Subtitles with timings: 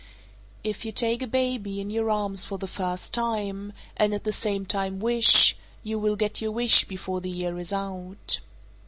[0.63, 4.33] If you take a baby in your arms for the first time, and at the
[4.33, 8.39] same time wish, you will get your wish before the year is out.